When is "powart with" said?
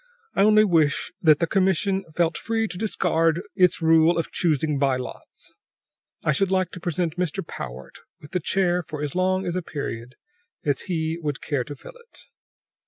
7.45-8.31